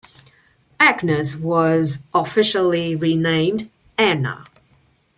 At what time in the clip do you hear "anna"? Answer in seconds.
3.99-4.45